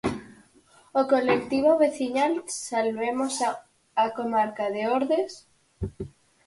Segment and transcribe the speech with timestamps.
[0.99, 3.33] O colectivo veciñal 'Salvemos
[4.03, 5.37] a Comarca de Ordes'.